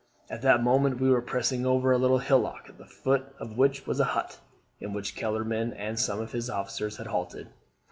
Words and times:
At 0.31 0.41
that 0.41 0.63
moment 0.63 0.99
we 0.99 1.11
were 1.11 1.21
passing 1.21 1.63
over 1.63 1.91
a 1.91 1.97
little 1.99 2.17
hillock, 2.17 2.67
at 2.69 2.79
the 2.79 2.87
foot 2.87 3.35
of 3.37 3.55
which 3.55 3.85
was 3.85 3.99
a 3.99 4.03
hut, 4.17 4.39
in 4.79 4.93
which 4.93 5.15
Kellerman 5.15 5.73
and 5.73 5.99
some 5.99 6.19
of 6.19 6.31
his 6.31 6.49
officers 6.49 6.97
had 6.97 7.05
halted. 7.05 7.49